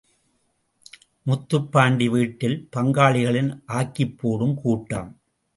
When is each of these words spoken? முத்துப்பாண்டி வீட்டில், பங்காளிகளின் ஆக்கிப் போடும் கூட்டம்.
முத்துப்பாண்டி 1.25 2.09
வீட்டில், 2.09 2.67
பங்காளிகளின் 2.75 3.61
ஆக்கிப் 3.65 4.17
போடும் 4.17 4.55
கூட்டம். 4.55 5.11